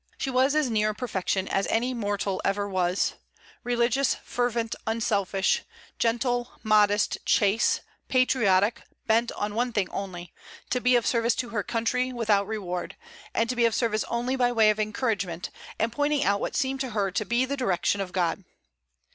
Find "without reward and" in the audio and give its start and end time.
12.11-13.47